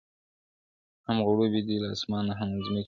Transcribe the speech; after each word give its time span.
هم 1.07 1.17
غړومبی 1.25 1.61
دی 1.67 1.77
له 1.83 1.89
اسمانه 1.95 2.33
هم 2.39 2.49
له 2.63 2.67
مځکي- 2.71 2.77